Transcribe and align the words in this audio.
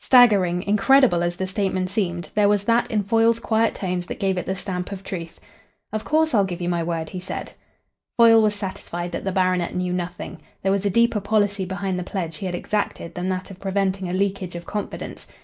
Staggering, 0.00 0.64
incredible 0.64 1.22
as 1.22 1.36
the 1.36 1.46
statement 1.46 1.90
seemed, 1.90 2.30
there 2.34 2.48
was 2.48 2.64
that 2.64 2.90
in 2.90 3.04
Foyle's 3.04 3.38
quiet 3.38 3.72
tones 3.72 4.04
that 4.08 4.18
gave 4.18 4.36
it 4.36 4.44
the 4.44 4.56
stamp 4.56 4.90
of 4.90 5.04
truth. 5.04 5.38
"Of 5.92 6.04
course, 6.04 6.34
I'll 6.34 6.42
give 6.42 6.60
you 6.60 6.68
my 6.68 6.82
word," 6.82 7.10
he 7.10 7.20
said. 7.20 7.52
Foyle 8.16 8.42
was 8.42 8.56
satisfied 8.56 9.12
that 9.12 9.22
the 9.22 9.30
baronet 9.30 9.76
knew 9.76 9.92
nothing. 9.92 10.38
There 10.62 10.72
was 10.72 10.84
a 10.86 10.90
deeper 10.90 11.20
policy 11.20 11.64
behind 11.64 12.00
the 12.00 12.02
pledge 12.02 12.38
he 12.38 12.46
had 12.46 12.54
exacted 12.56 13.14
than 13.14 13.28
that 13.28 13.48
of 13.52 13.60
preventing 13.60 14.08
a 14.08 14.12
leakage 14.12 14.56
of 14.56 14.66
confidence. 14.66 15.24